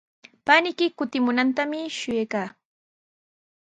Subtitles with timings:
[0.45, 2.47] Paniyki kutimunantami shuyaykaa.